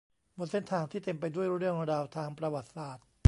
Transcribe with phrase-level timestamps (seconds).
[0.37, 3.05] บนเส้นทางที่เต็มไปด้วยเรื่องราวทางประวัติศาสตร์